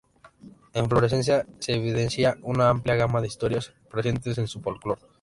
[0.73, 4.97] En Florencia se evidencia una amplia gama de historias presentes en su folclor.